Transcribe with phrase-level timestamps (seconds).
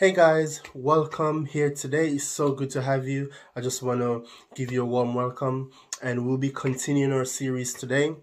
[0.00, 2.08] Hey guys, welcome here today.
[2.08, 3.30] It's so good to have you.
[3.54, 7.74] I just want to give you a warm welcome and we'll be continuing our series
[7.74, 8.14] today.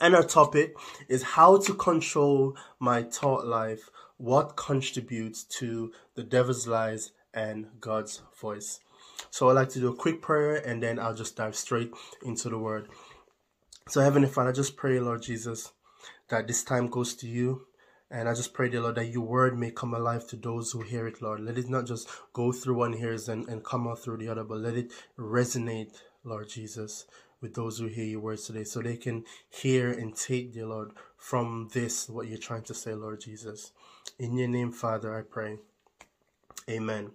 [0.00, 0.74] And our topic
[1.08, 3.90] is how to control my thought life.
[4.16, 8.80] What contributes to the devil's lies and God's voice.
[9.30, 11.92] So I'd like to do a quick prayer and then I'll just dive straight
[12.24, 12.88] into the word.
[13.88, 15.70] So Heavenly Father, I just pray, Lord Jesus,
[16.28, 17.68] that this time goes to you
[18.10, 20.80] and I just pray, dear Lord, that your word may come alive to those who
[20.80, 21.40] hear it, Lord.
[21.40, 24.44] Let it not just go through one ears and, and come out through the other,
[24.44, 27.04] but let it resonate, Lord Jesus,
[27.42, 30.92] with those who hear your words today so they can hear and take, dear Lord,
[31.18, 33.72] from this what you're trying to say, Lord Jesus.
[34.18, 35.58] In your name, Father, I pray.
[36.68, 37.10] Amen.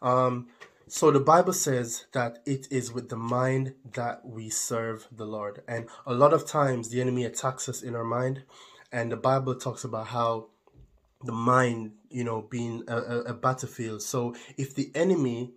[0.00, 0.48] Um,
[0.88, 5.62] so the Bible says that it is with the mind that we serve the Lord.
[5.68, 8.42] And a lot of times the enemy attacks us in our mind
[8.92, 10.48] and the Bible talks about how
[11.24, 14.02] the mind, you know, being a, a, a battlefield.
[14.02, 15.52] So if the enemy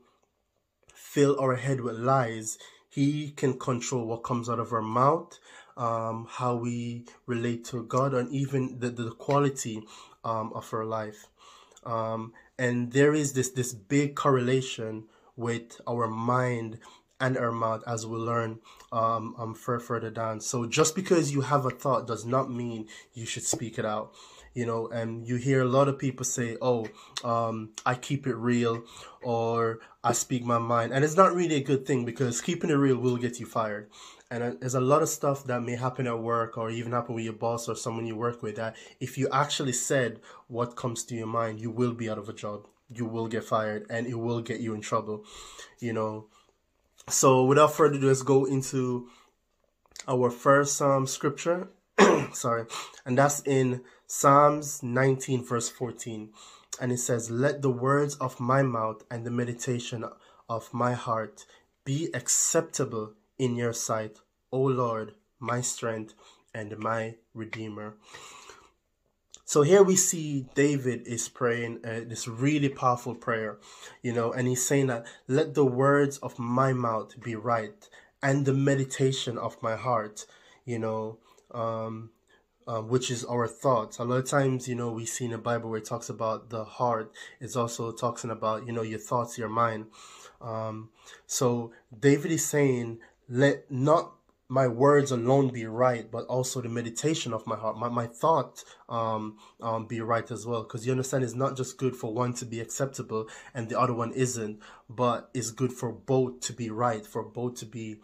[0.94, 2.58] fill our head with lies,
[2.90, 5.38] he can control what comes out of our mouth,
[5.76, 9.84] um, how we relate to God, and even the, the quality
[10.24, 11.28] um, of our life.
[11.84, 15.04] Um, and there is this this big correlation
[15.36, 16.80] with our mind
[17.26, 18.60] and our mouth as we learn
[18.92, 20.40] um, um further down.
[20.40, 24.14] So just because you have a thought does not mean you should speak it out.
[24.54, 26.88] You know, and you hear a lot of people say, "Oh,
[27.26, 28.84] um, I keep it real,"
[29.22, 32.76] or "I speak my mind," and it's not really a good thing because keeping it
[32.76, 33.90] real will get you fired.
[34.32, 37.16] And uh, there's a lot of stuff that may happen at work or even happen
[37.16, 41.04] with your boss or someone you work with that if you actually said what comes
[41.06, 42.66] to your mind, you will be out of a job.
[42.90, 45.26] You will get fired and it will get you in trouble.
[45.80, 46.28] You know,
[47.10, 49.08] so without further ado, let's go into
[50.08, 51.70] our first um, scripture.
[52.34, 52.66] Sorry,
[53.06, 56.32] and that's in Psalms 19, verse 14.
[56.82, 60.04] And it says, Let the words of my mouth and the meditation
[60.50, 61.46] of my heart
[61.86, 64.18] be acceptable in your sight,
[64.52, 66.14] O Lord, my strength
[66.54, 67.96] and my redeemer.
[69.48, 73.60] So here we see David is praying uh, this really powerful prayer,
[74.02, 77.88] you know, and he's saying that let the words of my mouth be right
[78.24, 80.26] and the meditation of my heart,
[80.66, 81.20] you know,
[81.52, 82.10] um,
[82.68, 84.00] uh, which is our thoughts.
[84.00, 86.50] A lot of times, you know, we see in the Bible where it talks about
[86.50, 87.14] the heart.
[87.40, 89.86] It's also talking about, you know, your thoughts, your mind.
[90.42, 90.90] Um,
[91.28, 92.98] so David is saying,
[93.30, 94.14] let not
[94.48, 98.64] my words alone be right, but also the meditation of my heart, my, my thought
[98.88, 100.64] um, um, be right as well.
[100.64, 103.94] Because you understand, it's not just good for one to be acceptable and the other
[103.94, 107.98] one isn't, but it's good for both to be right, for both to be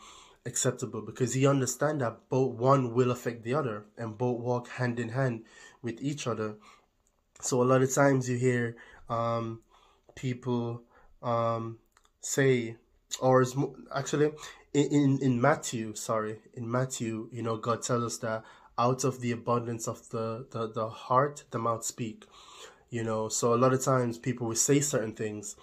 [0.45, 1.01] acceptable.
[1.01, 5.09] Because you understand that both one will affect the other and both walk hand in
[5.09, 5.43] hand
[5.83, 6.55] with each other.
[7.39, 8.75] So a lot of times you hear
[9.09, 9.61] um,
[10.15, 10.81] people
[11.21, 11.77] um,
[12.19, 12.77] say,
[13.19, 13.45] or
[13.93, 14.31] actually
[14.73, 18.43] in in Matthew, sorry, in Matthew, you know, God tells us that
[18.77, 22.25] out of the abundance of the the, the heart, the mouth speak.
[22.89, 25.55] You know, so a lot of times people will say certain things,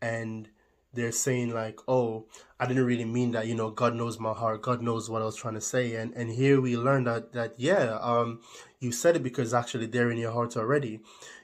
[0.00, 0.48] and
[0.92, 2.26] they're saying like, "Oh,
[2.58, 4.62] I didn't really mean that." You know, God knows my heart.
[4.62, 7.54] God knows what I was trying to say, and and here we learn that that
[7.56, 8.40] yeah, um,
[8.80, 11.00] you said it because actually they're in your heart already.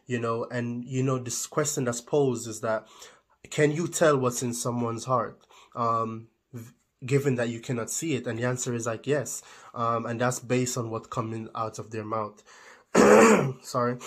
[0.07, 2.87] You know, and you know this question that's posed is that,
[3.51, 5.39] can you tell what's in someone's heart?
[5.77, 6.29] Um,
[7.05, 8.27] given that you cannot see it?
[8.27, 9.43] And the answer is like yes.
[9.75, 12.43] Um, and that's based on what coming out of their mouth.
[13.63, 13.99] Sorry.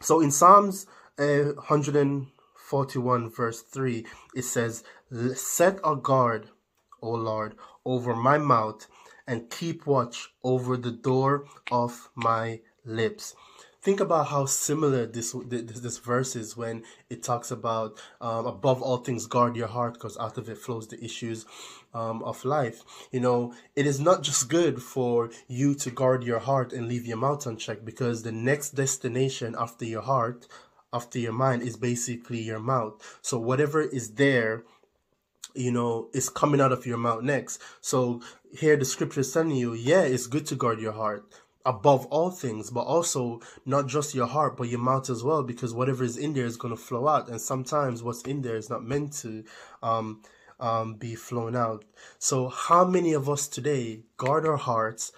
[0.00, 0.86] So in Psalms
[1.18, 4.84] uh, 141 verse 3, it says,
[5.34, 6.48] Set a guard,
[7.02, 8.86] O Lord, over my mouth
[9.26, 13.34] and keep watch over the door of my lips
[13.80, 18.82] think about how similar this this, this verse is when it talks about um, above
[18.82, 21.46] all things guard your heart because out of it flows the issues
[21.94, 26.38] um, of life you know it is not just good for you to guard your
[26.38, 30.46] heart and leave your mouth unchecked because the next destination after your heart
[30.92, 34.64] after your mind is basically your mouth so whatever is there
[35.54, 37.60] you know, is coming out of your mouth next.
[37.80, 38.20] So
[38.56, 41.24] here the scripture is telling you, yeah, it's good to guard your heart,
[41.66, 45.74] above all things, but also not just your heart, but your mouth as well, because
[45.74, 47.28] whatever is in there is going to flow out.
[47.28, 49.44] And sometimes what's in there is not meant to
[49.82, 50.22] um,
[50.60, 51.84] um, be flown out.
[52.18, 55.12] So, how many of us today guard our hearts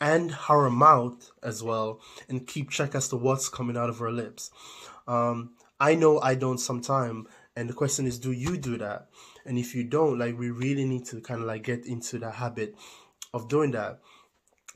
[0.00, 4.12] and our mouth as well and keep check as to what's coming out of our
[4.12, 4.50] lips?
[5.06, 7.28] Um, I know I don't sometimes.
[7.58, 9.08] And the question is, do you do that?
[9.46, 12.30] And if you don't, like, we really need to kind of like get into the
[12.30, 12.74] habit
[13.32, 14.00] of doing that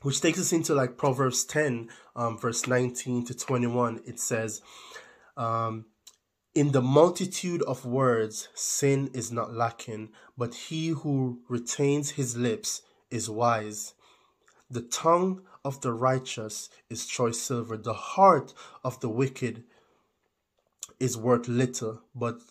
[0.01, 4.01] which takes us into like Proverbs 10, um, verse 19 to 21.
[4.05, 4.61] It says,
[5.37, 5.85] um,
[6.53, 12.81] In the multitude of words, sin is not lacking, but he who retains his lips
[13.09, 13.93] is wise.
[14.69, 18.53] The tongue of the righteous is choice silver, the heart
[18.83, 19.63] of the wicked
[20.99, 22.41] is worth little, but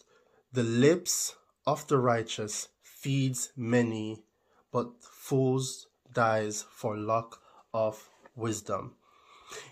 [0.50, 1.36] the lips
[1.66, 4.22] of the righteous feeds many,
[4.72, 7.34] but fools dies for lack
[7.74, 8.94] of wisdom.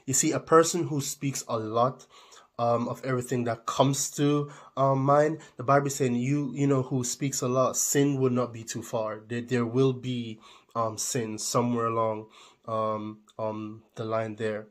[0.05, 2.07] You see, a person who speaks a lot
[2.59, 5.39] um, of everything that comes to um, mind.
[5.57, 8.65] The Bible is saying you you know who speaks a lot, sin will not be
[8.65, 9.21] too far.
[9.27, 10.41] There there will be
[10.75, 12.27] um, sin somewhere along
[12.67, 14.67] um, um, the line there.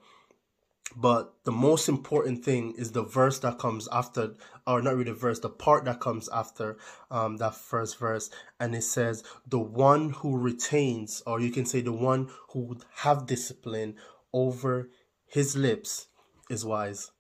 [0.96, 4.36] But the most important thing is the verse that comes after,
[4.66, 6.78] or not really the verse, the part that comes after
[7.12, 8.30] um, that first verse,
[8.60, 12.86] and it says, "The one who retains, or you can say the one who would
[12.96, 13.96] have discipline
[14.34, 14.90] over
[15.26, 16.08] his lips,
[16.50, 17.12] is wise."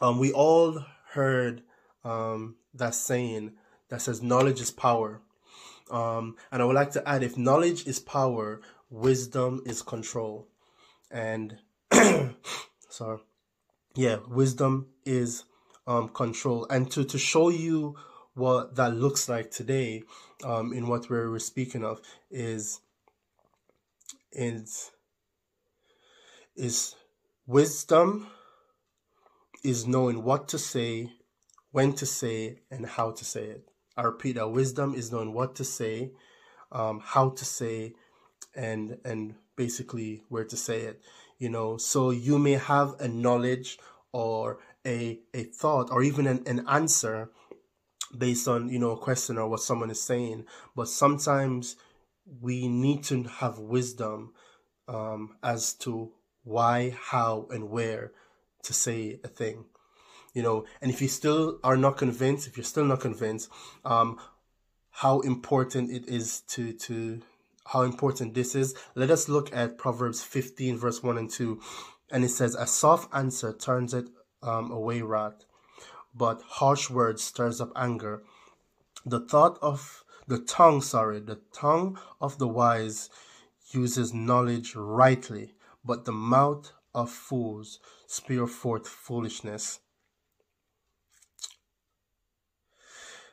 [0.00, 1.62] Um, we all heard
[2.04, 3.52] um, that saying
[3.88, 5.20] that says knowledge is power.
[5.90, 10.48] Um, and I would like to add if knowledge is power, wisdom is control.
[11.10, 11.58] And
[12.88, 13.20] so,
[13.94, 15.44] yeah, wisdom is
[15.86, 16.66] um, control.
[16.70, 17.96] And to, to show you
[18.34, 20.04] what that looks like today
[20.44, 22.00] um, in what we're, we're speaking of
[22.30, 22.80] is,
[24.32, 24.92] is,
[26.54, 26.94] is
[27.46, 28.28] wisdom
[29.62, 31.12] is knowing what to say,
[31.72, 33.68] when to say, and how to say it.
[33.96, 36.12] I repeat that wisdom is knowing what to say,
[36.72, 37.94] um, how to say,
[38.54, 41.02] and and basically where to say it.
[41.38, 43.78] You know, so you may have a knowledge
[44.12, 47.30] or a a thought or even an, an answer
[48.16, 51.76] based on you know a question or what someone is saying, but sometimes
[52.40, 54.32] we need to have wisdom
[54.88, 56.12] um, as to
[56.42, 58.12] why, how, and where
[58.62, 59.64] to say a thing
[60.32, 60.64] you know?
[60.80, 63.50] And if you still are not convinced if you're still not convinced
[63.84, 64.18] um
[64.90, 67.20] how important it is to to
[67.66, 71.60] how important this is let us look at proverbs 15 verse 1 and 2
[72.10, 74.08] and it says a soft answer turns it
[74.42, 75.44] um, away wrath
[76.14, 78.22] but harsh words stirs up anger.
[79.06, 83.10] The thought of the tongue sorry the tongue of the wise
[83.72, 85.54] uses knowledge rightly
[85.84, 89.80] but the mouth of fools spew forth foolishness.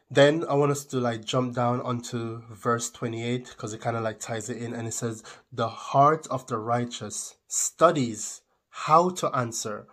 [0.10, 4.04] Then I want us to like jump down onto verse 28 because it kind of
[4.04, 5.22] like ties it in and it says,
[5.52, 9.88] The heart of the righteous studies how to answer,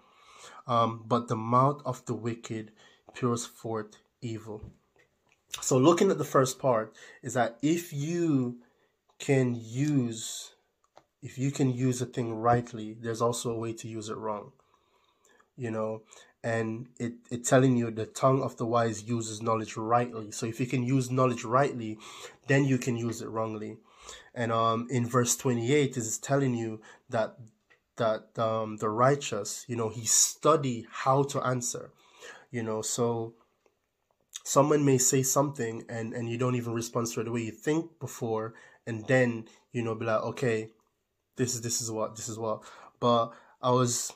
[0.69, 2.71] um, but the mouth of the wicked
[3.19, 4.63] pours forth evil.
[5.61, 8.59] So, looking at the first part, is that if you
[9.19, 10.54] can use
[11.25, 14.53] if you can use a thing rightly, there's also a way to use it wrong.
[15.57, 16.03] You know,
[16.43, 20.31] and it, it telling you the tongue of the wise uses knowledge rightly.
[20.33, 21.97] So if you can use knowledge rightly,
[22.47, 23.79] then you can use it wrongly.
[24.35, 27.37] And um in verse 28 is telling you that
[27.97, 31.91] that um the righteous, you know, he study how to answer.
[32.51, 33.33] You know, so
[34.45, 37.45] someone may say something and and you don't even respond straight away.
[37.45, 38.53] You think before
[38.87, 40.69] and then, you know, be like, okay,
[41.37, 42.63] this is this is what this is what.
[43.01, 43.33] But
[43.63, 44.13] I was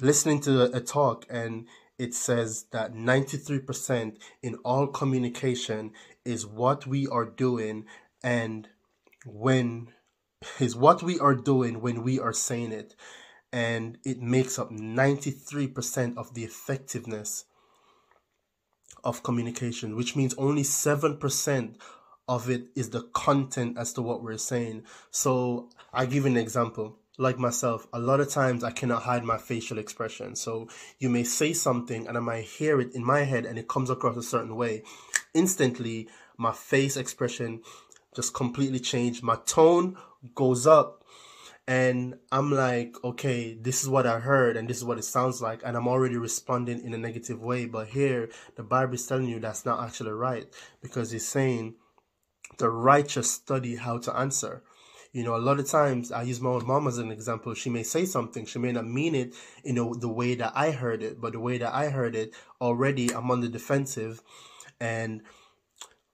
[0.00, 1.66] listening to a, talk and
[1.98, 5.92] it says that 93% in all communication
[6.24, 7.84] is what we are doing
[8.22, 8.68] and
[9.24, 9.88] when
[10.58, 12.94] is what we are doing when we are saying it
[13.52, 17.44] and it makes up 93% of the effectiveness
[19.04, 21.76] of communication which means only 7%
[22.28, 24.84] of it is the content as to what we're saying.
[25.10, 26.98] So I give an example.
[27.16, 30.34] Like myself, a lot of times I cannot hide my facial expression.
[30.34, 33.68] So you may say something and I might hear it in my head and it
[33.68, 34.82] comes across a certain way.
[35.32, 37.62] Instantly, my face expression
[38.16, 39.22] just completely changed.
[39.22, 39.96] My tone
[40.34, 41.04] goes up
[41.66, 45.40] and I'm like, okay, this is what I heard and this is what it sounds
[45.40, 47.66] like, and I'm already responding in a negative way.
[47.66, 50.46] But here, the Bible is telling you that's not actually right
[50.82, 51.76] because it's saying
[52.58, 54.62] the righteous study how to answer.
[55.12, 57.54] You know, a lot of times I use my own mom as an example.
[57.54, 60.72] She may say something, she may not mean it in a, the way that I
[60.72, 64.20] heard it, but the way that I heard it, already I'm on the defensive
[64.80, 65.22] and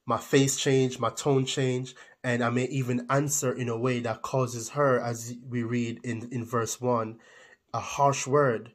[0.05, 4.23] my face change, my tone change, and I may even answer in a way that
[4.23, 7.19] causes her, as we read in, in verse 1,
[7.73, 8.73] a harsh word,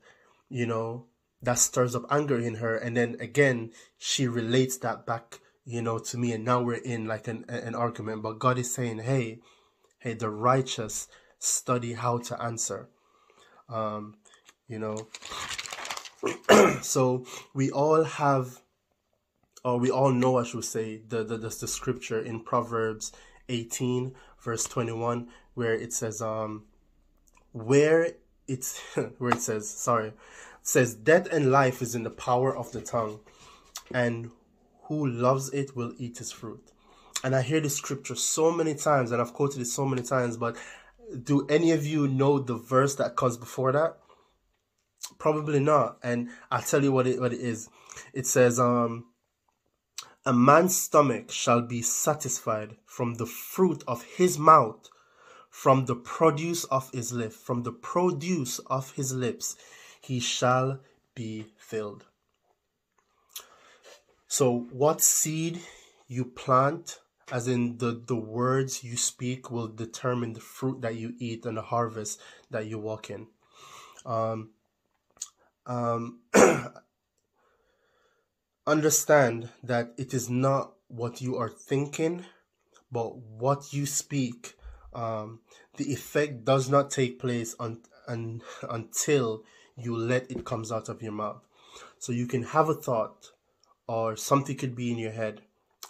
[0.50, 1.06] you know,
[1.42, 2.76] that stirs up anger in her.
[2.76, 7.08] And then again, she relates that back you know, to me, and now we're in
[7.08, 8.22] like an an argument.
[8.22, 9.40] But God is saying, hey,
[10.00, 11.08] hey, the righteous
[11.40, 12.90] study how to answer.
[13.68, 14.16] Um,
[14.68, 15.08] you know,
[16.82, 18.62] so we all have,
[19.64, 23.12] or we all know, I should say, the, the, the, the scripture in Proverbs
[23.50, 26.66] 18, verse 21, where it says, um,
[27.52, 28.12] where
[28.48, 28.80] it's,
[29.18, 30.14] where it says, sorry, it
[30.62, 33.20] says, death and life is in the power of the tongue,
[33.92, 34.32] and
[34.88, 36.72] who loves it will eat its fruit.
[37.24, 40.38] And I hear this scripture so many times, and I've quoted it so many times,
[40.38, 40.58] but
[41.24, 43.98] do any of you know the verse that comes before that?
[45.18, 45.98] Probably not.
[46.04, 47.70] And I'll tell you what it what it is.
[48.14, 49.06] It says, um,
[50.26, 54.90] a man's stomach shall be satisfied from the fruit of his mouth,
[55.50, 59.56] from the produce of his lips, from the produce of his lips,
[60.02, 60.80] he shall
[61.14, 62.06] be filled.
[64.28, 65.62] So, what seed
[66.08, 67.00] you plant,
[67.32, 71.58] as in the, the words you speak, will determine the fruit that you eat and
[71.58, 73.28] the harvest that you walk in.
[74.06, 74.52] Um,
[75.66, 76.20] um,
[78.68, 82.26] understand that it is not what you are thinking,
[82.92, 84.56] but what you speak.
[84.94, 85.40] Um,
[85.78, 89.44] the effect does not take place on, on, until
[89.76, 91.42] you let it comes out of your mouth.
[92.00, 93.32] So you can have a thought,
[93.88, 95.42] or something could be in your head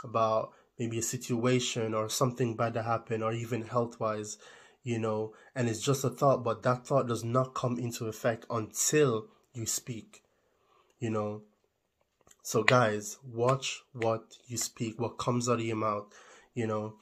[0.04, 4.38] about maybe a situation or something bad that happened, or even health wise,
[4.84, 8.46] you know, and it's just a thought, but that thought does not come into effect
[8.50, 10.24] until you speak,
[11.00, 11.42] you know.
[12.44, 16.06] So, guys, watch what you speak, what comes out of your mouth,
[16.54, 16.96] you know.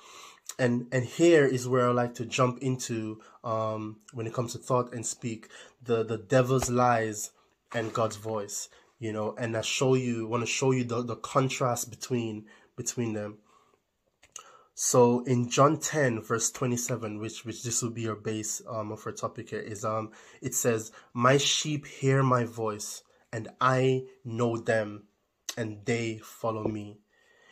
[0.58, 4.60] And and here is where I like to jump into um, when it comes to
[4.60, 5.50] thought and speak
[5.84, 7.32] the the devil's lies
[7.74, 8.70] and God's voice,
[9.04, 9.36] you know.
[9.38, 12.46] And I show you want to show you the the contrast between
[12.78, 13.40] between them.
[14.76, 19.06] So in John 10 verse 27, which which this will be your base um of
[19.06, 24.56] our topic here, is um it says, My sheep hear my voice, and I know
[24.58, 25.04] them,
[25.58, 27.00] and they follow me.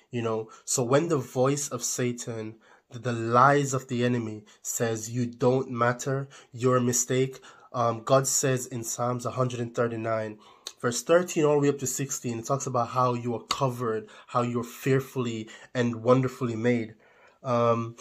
[0.09, 2.55] You know, so when the voice of Satan,
[2.91, 7.39] the, lies of the enemy says you don't matter, you're a mistake,
[7.73, 10.37] um, God says in Psalms 139,
[10.81, 14.09] verse 13 all the way up to 16, it talks about how you are covered,
[14.27, 16.95] how you're fearfully and wonderfully made.
[17.43, 17.95] Um,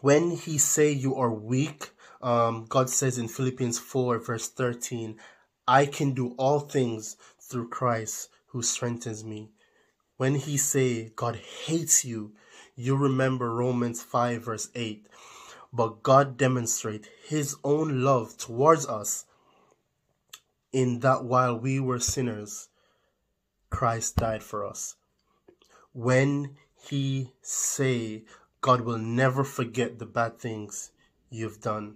[0.00, 1.90] when he say you are weak,
[2.20, 5.16] um, God says in Philippians 4 verse 13,
[5.68, 9.50] I can do all things through Christ who strengthens me.
[10.16, 12.32] When he say God hates you,
[12.74, 15.06] you remember Romans 5 verse 8.
[15.72, 19.25] But God demonstrate his own love towards us
[20.76, 22.68] in that while we were sinners,
[23.70, 24.96] Christ died for us.
[25.94, 28.24] When he say
[28.60, 30.90] God will never forget the bad things
[31.30, 31.94] you've done.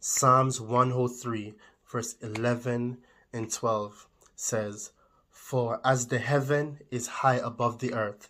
[0.00, 1.54] Psalms 103
[1.88, 2.98] verse 11
[3.32, 4.90] and 12 says,
[5.30, 8.28] For as the heaven is high above the earth,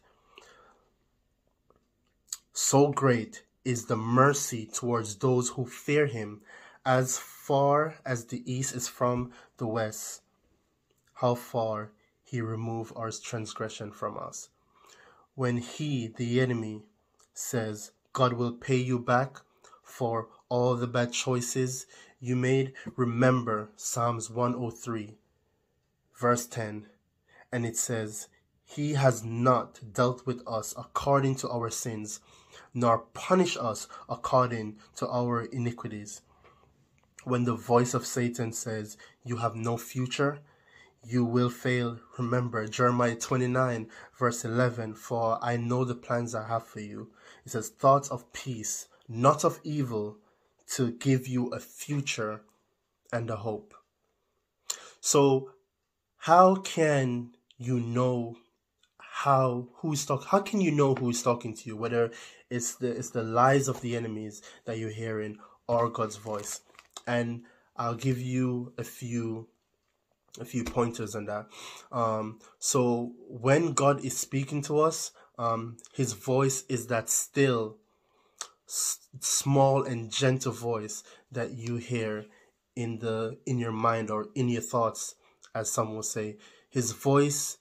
[2.52, 6.42] so great is the mercy towards those who fear him,
[6.84, 10.20] as far as the east is from the west.
[11.14, 11.92] How far
[12.24, 14.48] he remove our transgression from us
[15.36, 16.82] when he, the enemy,
[17.34, 19.36] says God will pay you back
[19.84, 21.86] for all the bad choices
[22.18, 25.14] you made, remember Psalms 103,
[26.18, 26.86] verse 10,
[27.52, 28.26] and it says,
[28.64, 32.18] He has not dealt with us according to our sins,
[32.74, 36.22] nor punished us according to our iniquities.
[37.26, 40.38] When the voice of Satan says, You have no future,
[41.04, 41.98] you will fail.
[42.18, 47.10] Remember Jeremiah 29, verse 11 For I know the plans I have for you.
[47.44, 50.18] It says, Thoughts of peace, not of evil,
[50.74, 52.42] to give you a future
[53.12, 53.74] and a hope.
[55.00, 55.50] So,
[56.18, 58.36] how can you know
[58.98, 62.10] how who's talk how can you know who's talking to you whether
[62.50, 66.60] it's the it's the lies of the enemies that you're hearing or god's voice
[67.06, 67.42] and
[67.76, 69.48] i'll give you a few
[70.40, 71.46] a few pointers on that.
[71.90, 77.76] Um, so when God is speaking to us, um, His voice is that still,
[78.68, 82.26] s- small and gentle voice that you hear
[82.74, 85.14] in the in your mind or in your thoughts,
[85.54, 86.36] as some will say.
[86.68, 87.58] His voice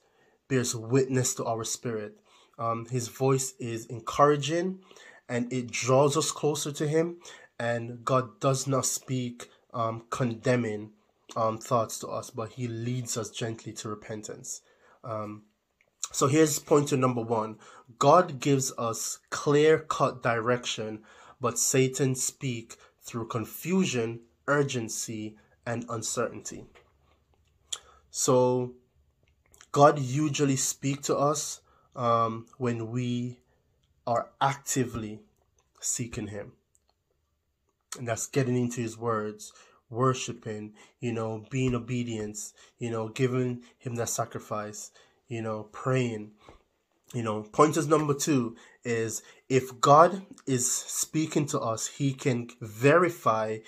[0.48, 2.16] bears witness to our spirit.
[2.58, 4.80] Um, his voice is encouraging,
[5.28, 7.16] and it draws us closer to Him.
[7.58, 10.90] And God does not speak um, condemning
[11.36, 14.60] um, thoughts to us, but He leads us gently to repentance.
[15.02, 15.42] Um,
[16.12, 17.58] so here's pointer number one
[17.98, 21.02] God gives us clear cut direction,
[21.40, 26.64] but Satan speak through confusion, urgency, and uncertainty.
[28.10, 28.72] So
[29.72, 31.60] God usually speak to us
[31.94, 33.40] um, when we
[34.06, 35.20] are actively
[35.80, 36.52] seeking Him.
[37.98, 39.52] And that's getting into His words,
[39.90, 44.90] worshiping, you know, being obedience, you know, giving Him that sacrifice,
[45.28, 46.32] you know, praying.
[47.14, 53.58] You know, pointers number two is if God is speaking to us, He can verify,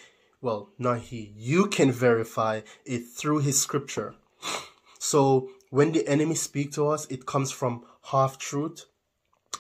[0.40, 4.14] well, not He, you can verify it through His scripture.
[4.98, 8.86] So when the enemy speak to us, it comes from half truth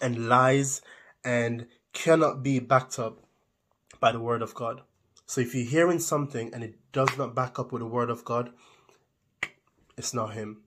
[0.02, 0.82] and lies
[1.24, 3.22] and cannot be backed up
[4.00, 4.82] by the word of God.
[5.26, 8.24] So if you're hearing something and it does not back up with the word of
[8.24, 8.50] God,
[9.96, 10.62] it's not him.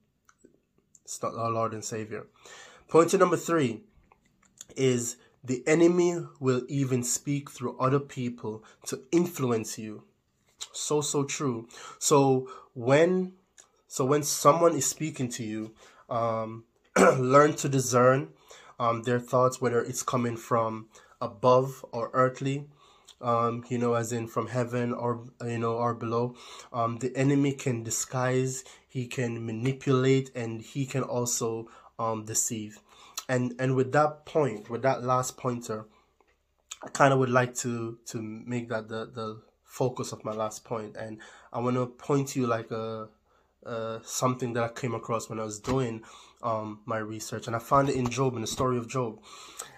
[1.03, 2.27] It's not our Lord and Savior.
[2.87, 3.81] Point number three
[4.75, 10.03] is the enemy will even speak through other people to influence you.
[10.73, 11.67] So, so true.
[11.99, 13.33] So when
[13.87, 15.73] so when someone is speaking to you,
[16.09, 16.63] um,
[16.97, 18.29] learn to discern
[18.79, 20.87] um, their thoughts, whether it's coming from
[21.19, 22.67] above or earthly,
[23.21, 26.35] um, you know, as in from heaven or you know or below.
[26.73, 32.79] Um, the enemy can disguise, he can manipulate, and he can also um, deceive.
[33.29, 35.85] And and with that point, with that last pointer,
[36.83, 40.65] I kind of would like to to make that the the focus of my last
[40.65, 41.19] point, and
[41.53, 43.07] I want to point to you like a
[43.65, 46.03] uh, something that I came across when I was doing
[46.41, 49.19] um, my research, and I found it in Job, in the story of Job.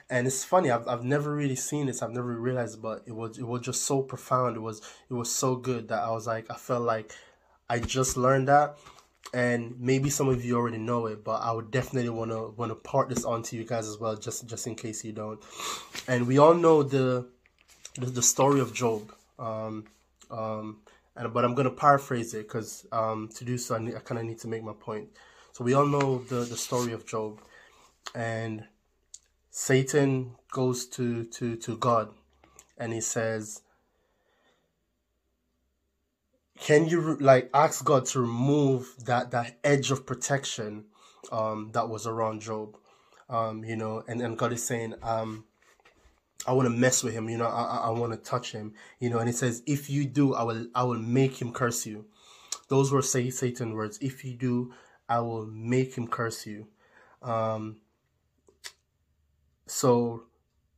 [0.10, 3.38] And it's funny, I've, I've never really seen this, I've never realized, but it was
[3.38, 4.58] it was just so profound.
[4.58, 7.14] It was it was so good that I was like, I felt like
[7.70, 8.78] I just learned that,
[9.34, 12.72] and maybe some of you already know it, but I would definitely want to want
[12.72, 15.40] to part this on to you guys as well, just just in case you don't.
[16.08, 17.28] And we all know the
[17.96, 19.12] the, the story of Job.
[19.40, 19.86] Um,
[20.30, 20.82] um,
[21.16, 24.26] and but I'm gonna paraphrase it because um, to do so I, I kind of
[24.26, 25.10] need to make my point.
[25.54, 27.40] So we all know the the story of Job,
[28.16, 28.66] and
[29.56, 32.10] Satan goes to to to God,
[32.76, 33.62] and he says,
[36.60, 40.86] "Can you like ask God to remove that that edge of protection
[41.32, 42.76] um, that was around Job?"
[43.30, 45.46] Um, you know, and and God is saying, um,
[46.48, 49.10] I want to mess with him, you know, I, I, want to touch him, you
[49.12, 52.06] know, and it says, if you do, I will, I will make him curse you.
[52.68, 53.98] Those were say Satan words.
[54.02, 54.74] If you do,
[55.08, 56.68] I will make him curse you.
[57.22, 57.78] Um,
[59.65, 60.23] so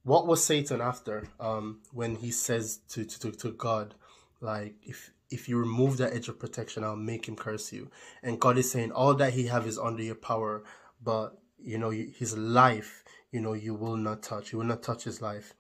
[0.04, 3.96] what was Satan after, um, when he says to, to, to God,
[4.40, 7.90] like, if, if you remove that edge of protection, I'll make him curse you.
[8.22, 10.64] And God is saying, all that he have is under your power,
[11.04, 14.52] but, you know, his life, you know, you will not touch.
[14.52, 15.56] You will not touch his life.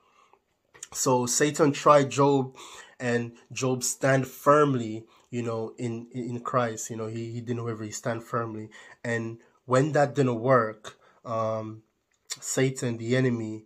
[0.94, 2.56] So Satan tried Job
[3.00, 6.92] and Job stand firmly, you know, in, in Christ.
[6.92, 8.70] You know, he, he didn't waver, he stand firmly.
[9.04, 11.82] And when that didn't work, um,
[12.42, 13.66] Satan, the enemy,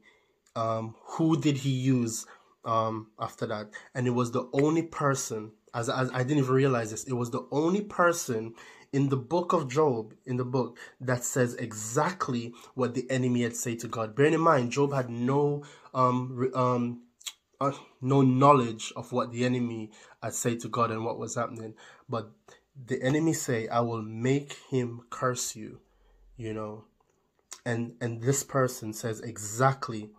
[0.55, 2.25] um, who did he use
[2.65, 3.69] um, after that?
[3.93, 7.31] And it was the only person, as, as I didn't even realize this, it was
[7.31, 8.53] the only person
[8.91, 13.55] in the book of Job, in the book, that says exactly what the enemy had
[13.55, 14.15] said to God.
[14.15, 17.01] Bearing in mind, Job had no um, um,
[17.61, 19.91] uh, no knowledge of what the enemy
[20.23, 21.75] had said to God and what was happening.
[22.07, 22.31] But
[22.85, 25.79] the enemy say, I will make him curse you,
[26.37, 26.85] you know.
[27.65, 30.11] And and this person says exactly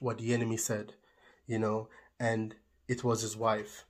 [0.00, 0.94] what the enemy said,
[1.46, 1.88] you know,
[2.20, 2.54] and
[2.88, 3.84] it was his wife.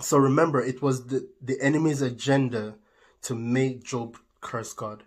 [0.00, 2.74] So remember, it was the, the enemy's agenda
[3.22, 5.04] to make Job curse God.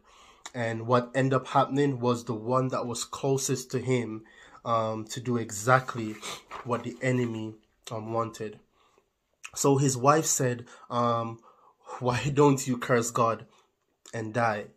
[0.56, 4.24] And what ended up happening was the one that was closest to him
[4.65, 6.15] um, to do exactly
[6.63, 7.56] what the enemy
[7.91, 8.60] um, wanted.
[9.56, 11.39] So his wife said, um,
[12.00, 13.46] Why don't you curse God
[14.13, 14.67] and die?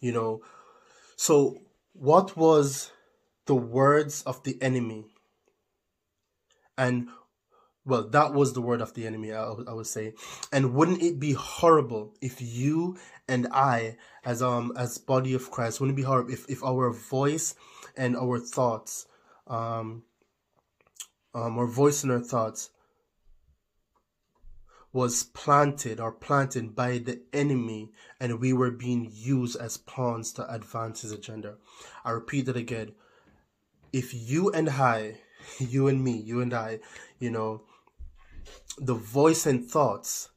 [0.00, 0.42] You know,
[1.16, 1.58] so
[1.92, 2.92] what was
[3.46, 5.06] the words of the enemy?
[6.78, 7.08] And
[7.86, 10.14] well, that was the word of the enemy, I, I would say.
[10.52, 12.98] And wouldn't it be horrible if you
[13.28, 16.90] and I, as um as body of Christ, wouldn't it be horrible if, if our
[16.90, 17.54] voice
[17.96, 19.06] and our thoughts,
[19.46, 20.02] um,
[21.34, 22.70] um, our voice and our thoughts
[24.92, 30.52] was planted or planted by the enemy and we were being used as pawns to
[30.52, 31.56] advance his agenda.
[32.04, 32.92] I repeat it again.
[33.92, 35.18] If you and I,
[35.58, 36.80] you and me, you and I,
[37.18, 37.62] you know,
[38.78, 40.30] the voice and thoughts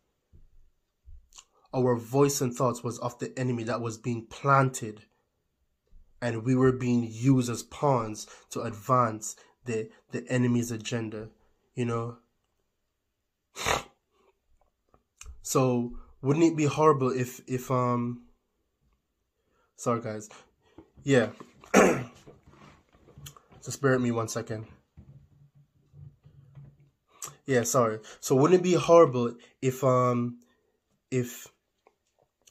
[1.74, 5.04] our voice and thoughts was of the enemy that was being planted
[6.22, 9.36] and we were being used as pawns to advance
[9.66, 11.30] the the enemy's agenda
[11.76, 12.18] you know
[15.50, 18.22] so wouldn't it be horrible if if um
[19.78, 20.30] sorry guys.
[21.04, 21.30] Yeah.
[23.66, 24.68] Just with me one second.
[27.48, 27.98] Yeah sorry.
[28.20, 30.38] So wouldn't it be horrible if um
[31.10, 31.48] if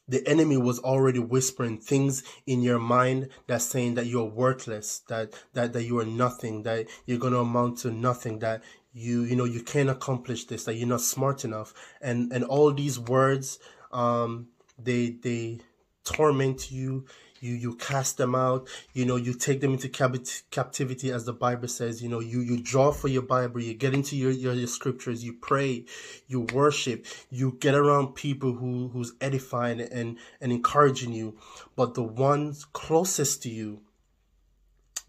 [0.09, 5.35] the enemy was already whispering things in your mind that's saying that you're worthless that
[5.53, 9.37] that that you are nothing that you're going to amount to nothing that you you
[9.37, 11.75] know you can't accomplish this that you're not smart enough.
[12.01, 13.59] And and all these words
[13.93, 14.49] um
[14.79, 15.61] they they
[16.05, 17.05] torment you.
[17.41, 18.69] You you cast them out.
[18.95, 22.03] You know you take them into captivity as the bible says.
[22.03, 23.61] You know you you draw for your bible.
[23.61, 25.25] You get into your, your, your scriptures.
[25.25, 25.85] You pray.
[26.27, 27.07] You worship.
[27.31, 31.37] You get around people who who's edifying and and encouraging you.
[31.77, 33.83] But the ones closest to you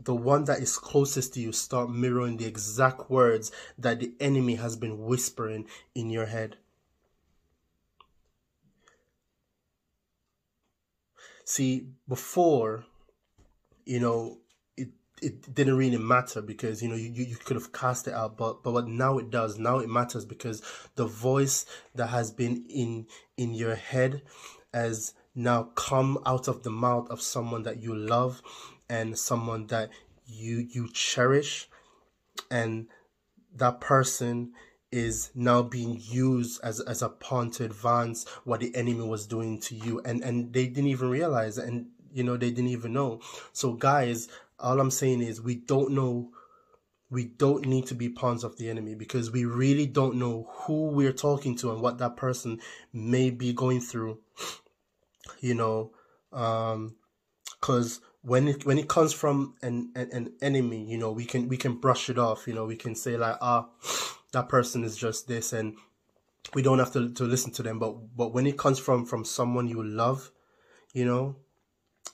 [0.04, 4.56] the one that is closest to you start mirroring the exact words that the enemy
[4.56, 6.58] has been whispering in your head.
[11.44, 12.86] See, before,
[13.86, 14.38] you know,
[14.78, 14.90] it
[15.22, 18.64] it didn't really matter because you know you, you could have cast it out, but
[18.64, 19.58] but what now it does.
[19.58, 20.62] Now it matters because
[20.96, 24.22] the voice that has been in in your head
[24.74, 28.42] has now come out of the mouth of someone that you love
[28.90, 29.90] and someone that
[30.26, 31.68] you you cherish
[32.52, 32.88] and
[33.56, 34.52] that person
[34.92, 39.60] is now being used as as a pawn to advance what the enemy was doing
[39.60, 43.20] to you and and they didn't even realize and you know they didn't even know.
[43.54, 44.28] So guys
[44.60, 46.30] all i'm saying is we don't know
[47.10, 50.88] we don't need to be pawns of the enemy because we really don't know who
[50.88, 52.60] we're talking to and what that person
[52.94, 54.20] may be going through
[55.40, 55.92] you know
[56.34, 56.96] um
[57.60, 61.48] because when it when it comes from an, an, an enemy, you know, we can
[61.48, 62.48] we can brush it off.
[62.48, 63.70] You know, we can say like, ah,
[64.34, 65.76] that person is just this, and
[66.54, 67.80] we don't have to, to listen to them.
[67.80, 70.32] But but when it comes from from someone you love,
[70.94, 71.38] you know,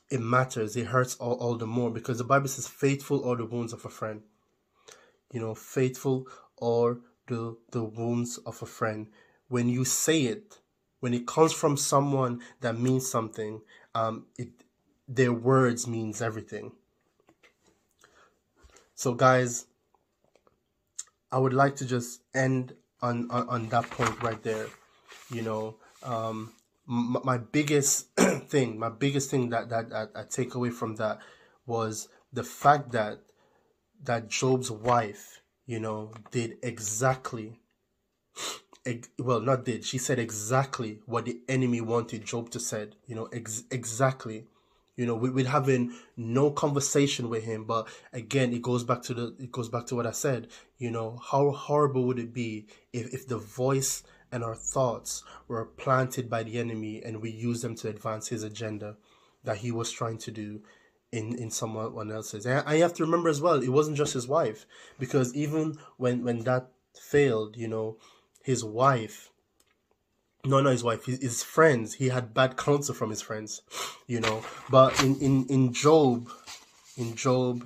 [0.09, 0.75] it matters.
[0.75, 3.83] It hurts all, all the more because the Bible says, "Faithful are the wounds of
[3.85, 4.21] a friend."
[5.31, 6.27] You know, faithful
[6.61, 9.07] are the the wounds of a friend.
[9.47, 10.59] When you say it,
[10.99, 13.61] when it comes from someone that means something,
[13.95, 14.49] um, it
[15.07, 16.71] their words means everything.
[18.95, 19.67] So guys,
[21.31, 24.67] I would like to just end on on, on that point right there.
[25.29, 26.53] You know, um,
[26.87, 28.07] m- my biggest
[28.47, 31.19] thing, my biggest thing that, that that I take away from that
[31.65, 33.19] was the fact that
[34.03, 37.59] that Job's wife, you know, did exactly
[39.17, 43.25] well not did she said exactly what the enemy wanted job to said you know
[43.33, 44.45] ex- exactly
[44.95, 47.65] you know, we, we're having no conversation with him.
[47.65, 50.47] But again, it goes back to the it goes back to what I said.
[50.77, 55.65] You know, how horrible would it be if, if the voice and our thoughts were
[55.65, 58.97] planted by the enemy and we use them to advance his agenda
[59.43, 60.61] that he was trying to do
[61.11, 62.45] in, in someone else's.
[62.45, 64.65] And I have to remember as well, it wasn't just his wife.
[64.99, 67.97] Because even when, when that failed, you know,
[68.43, 69.31] his wife
[70.45, 71.95] no, not his wife, his, his friends.
[71.95, 73.61] He had bad counsel from his friends,
[74.07, 74.43] you know.
[74.69, 76.29] But in, in, in Job,
[76.97, 77.65] in Job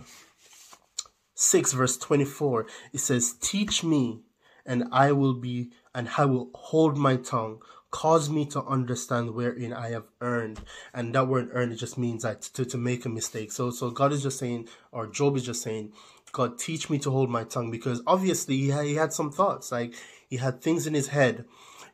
[1.35, 4.21] 6, verse 24, it says, Teach me,
[4.65, 7.61] and I will be, and I will hold my tongue.
[7.91, 10.61] Cause me to understand wherein I have earned.
[10.93, 13.51] And that word earned, it just means that to, to make a mistake.
[13.51, 15.93] So, so God is just saying, or Job is just saying,
[16.31, 17.71] God, teach me to hold my tongue.
[17.71, 19.71] Because obviously he had, he had some thoughts.
[19.71, 19.95] Like,
[20.29, 21.45] he had things in his head,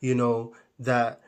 [0.01, 1.21] you know, that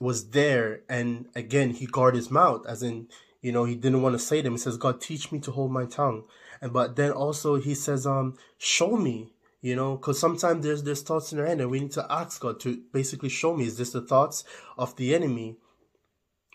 [0.00, 3.08] was there and again he guarded his mouth as in
[3.42, 4.52] you know he didn't want to say them.
[4.52, 6.24] He says god teach me to hold my tongue.
[6.60, 11.02] And but then also he says um show me you know because sometimes there's there's
[11.02, 13.76] thoughts in our head and we need to ask god to basically show me is
[13.76, 14.44] this the thoughts
[14.76, 15.56] of the enemy?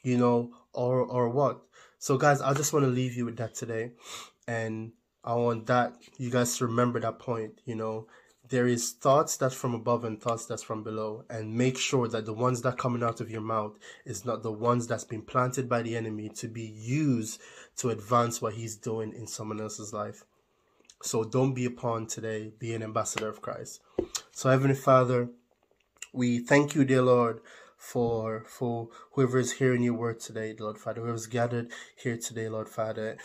[0.04, 1.62] You know or or what?
[2.00, 3.92] So guys i just want to leave you with that today
[4.46, 4.92] and
[5.24, 8.08] i want that you guys to remember that point you know
[8.50, 12.26] there is thoughts that's from above and thoughts that's from below and make sure that
[12.26, 15.70] the ones that coming out of your mouth is not the ones that's been planted
[15.70, 17.40] by the enemy to be used
[17.78, 20.26] to advance what he's doing in someone else's life.
[21.02, 22.52] So don't be a pawn today.
[22.60, 23.82] Be an ambassador of christ.
[24.32, 25.30] So heavenly father
[26.12, 27.40] we thank you dear lord
[27.78, 31.02] for for whoever is hearing your word today lord father.
[31.02, 33.18] Whoever's gathered here today lord father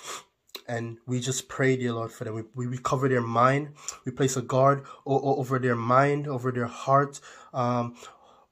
[0.67, 2.35] and we just pray, dear Lord, for them.
[2.35, 3.75] We, we recover their mind.
[4.05, 7.21] We place a guard over their mind, over their heart,
[7.53, 7.95] um,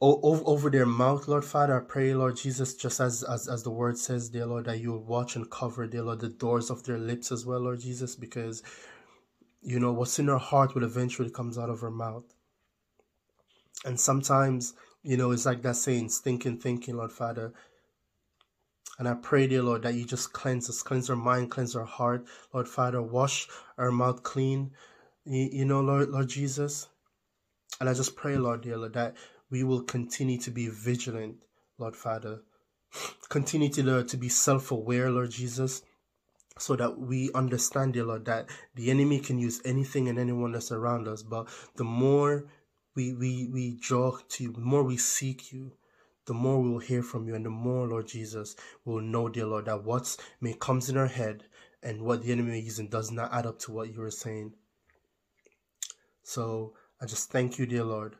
[0.00, 1.80] over their mouth, Lord Father.
[1.80, 4.92] I pray, Lord Jesus, just as, as, as the word says, dear Lord, that you
[4.92, 8.14] will watch and cover, dear Lord, the doors of their lips as well, Lord Jesus,
[8.14, 8.62] because,
[9.62, 12.24] you know, what's in our heart will eventually comes out of our mouth.
[13.84, 14.74] And sometimes
[15.06, 17.52] You know, it's like that saying, thinking, thinking, Lord Father.
[18.98, 21.84] And I pray, dear Lord, that you just cleanse us, cleanse our mind, cleanse our
[21.84, 22.26] heart.
[22.52, 24.72] Lord Father, wash our mouth clean.
[25.24, 26.88] You, you know, Lord, Lord Jesus.
[27.80, 29.16] And I just pray, Lord, dear Lord, that
[29.50, 31.44] we will continue to be vigilant,
[31.78, 32.40] Lord Father.
[33.28, 35.82] Continue to, Lord, to be self-aware, Lord Jesus
[36.58, 40.72] so that we understand, dear Lord, that the enemy can use anything and anyone that's
[40.72, 41.22] around us.
[41.22, 42.46] But the more
[42.94, 45.72] we, we, we draw to you, the more we seek you,
[46.26, 49.28] the more we will hear from you, and the more, Lord Jesus, we will know,
[49.28, 51.44] dear Lord, that what may comes in our head
[51.82, 54.52] and what the enemy is using does not add up to what you are saying.
[56.22, 58.16] So I just thank you, dear Lord.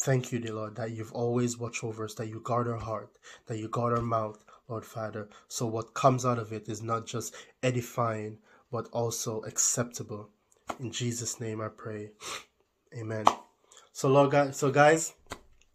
[0.00, 3.18] Thank you, dear Lord, that you've always watched over us, that you guard our heart,
[3.46, 5.28] that you guard our mouth, Lord Father.
[5.48, 8.38] So what comes out of it is not just edifying,
[8.70, 10.30] but also acceptable.
[10.80, 12.10] In Jesus' name I pray.
[12.96, 13.24] Amen.
[13.92, 15.14] So Lord God, so guys,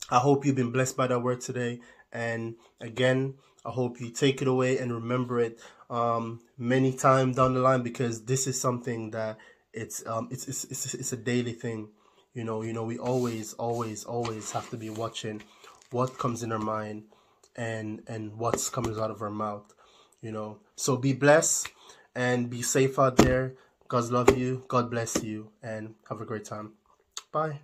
[0.10, 1.80] I hope you've been blessed by that word today.
[2.12, 3.36] And again,
[3.66, 7.82] I hope you take it away and remember it um, many times down the line
[7.82, 9.38] because this is something that
[9.72, 11.90] it's um it's, it's it's it's a daily thing.
[12.34, 15.42] You know, you know, we always, always, always have to be watching
[15.92, 17.04] what comes in our mind
[17.56, 19.74] and and what's coming out of our mouth
[20.24, 20.58] you know.
[20.76, 21.68] So be blessed
[22.16, 23.54] and be safe out there.
[23.88, 24.64] God's love you.
[24.68, 25.52] God bless you.
[25.62, 26.72] And have a great time.
[27.32, 27.60] Bye